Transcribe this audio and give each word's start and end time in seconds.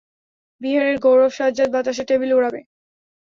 বিহারের 0.61 0.97
গৌরব 0.99 1.31
সাজ্জাদ, 1.31 1.69
বাতাসে 1.73 2.03
টেবিল 2.05 2.31
ওড়াবে। 2.33 2.59